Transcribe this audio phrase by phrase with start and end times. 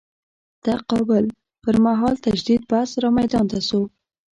[0.65, 1.25] تقابل
[1.61, 3.81] پر مهال تجدید بحث رامیدان ته شو.